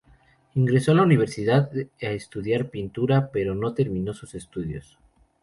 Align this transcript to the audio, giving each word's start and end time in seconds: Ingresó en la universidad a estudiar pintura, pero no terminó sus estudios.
Ingresó 0.55 0.89
en 0.89 0.97
la 0.97 1.03
universidad 1.03 1.69
a 2.01 2.05
estudiar 2.07 2.71
pintura, 2.71 3.29
pero 3.31 3.53
no 3.53 3.75
terminó 3.75 4.15
sus 4.15 4.33
estudios. 4.33 4.97